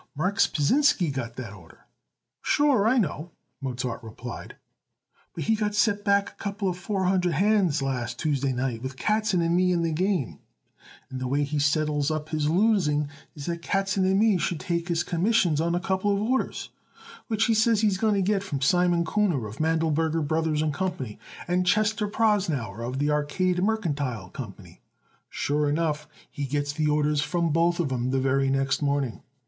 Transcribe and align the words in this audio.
"Marks 0.15 0.47
Pasinsky 0.47 1.11
got 1.11 1.35
the 1.35 1.53
order." 1.53 1.85
"Sure, 2.41 2.87
I 2.87 2.97
know," 2.97 3.29
Mozart 3.61 4.01
replied, 4.01 4.55
"but 5.35 5.43
he 5.43 5.53
got 5.53 5.75
set 5.75 6.03
back 6.03 6.29
a 6.31 6.43
couple 6.43 6.67
of 6.67 6.75
four 6.75 7.03
hundred 7.05 7.33
hands 7.33 7.83
last 7.83 8.17
Tuesday 8.17 8.51
night 8.51 8.81
with 8.81 8.97
Katzen 8.97 9.43
and 9.45 9.55
me 9.55 9.71
in 9.71 9.83
the 9.83 9.91
game, 9.91 10.39
and 11.11 11.21
the 11.21 11.27
way 11.27 11.43
he 11.43 11.59
settles 11.59 12.09
up 12.09 12.29
his 12.29 12.49
losing 12.49 13.09
is 13.35 13.45
that 13.45 13.61
Katzen 13.61 14.03
and 14.09 14.17
me 14.17 14.39
should 14.39 14.59
take 14.59 14.87
his 14.87 15.03
commissions 15.03 15.61
on 15.61 15.75
a 15.75 15.79
couple 15.79 16.11
of 16.11 16.19
orders 16.23 16.69
which 17.27 17.45
he 17.45 17.53
says 17.53 17.81
he 17.81 17.87
is 17.87 17.99
going 17.99 18.15
to 18.15 18.23
get 18.23 18.41
from 18.41 18.59
Simon 18.59 19.05
Kuhner, 19.05 19.47
of 19.47 19.59
Mandleberger 19.59 20.25
Brothers 20.27 20.63
& 20.69 20.73
Co., 20.73 20.95
and 21.47 21.63
Chester 21.67 22.07
Prosnauer, 22.07 22.81
of 22.83 22.97
the 22.97 23.11
Arcade 23.11 23.61
Mercantile 23.63 24.31
Company. 24.31 24.81
Sure 25.29 25.69
enough, 25.69 26.07
he 26.31 26.45
gets 26.45 26.73
the 26.73 26.87
orders 26.87 27.21
from 27.21 27.51
both 27.53 27.79
of 27.79 27.91
'em 27.91 28.09
the 28.09 28.19
very 28.19 28.49
next 28.49 28.81
morning. 28.81 29.21